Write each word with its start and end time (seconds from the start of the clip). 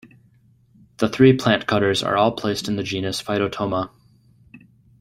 The 0.97 1.07
three 1.07 1.37
plantcutters 1.37 2.01
are 2.03 2.17
all 2.17 2.31
placed 2.31 2.67
in 2.67 2.75
the 2.75 2.81
genus 2.81 3.21
Phytotoma. 3.21 3.91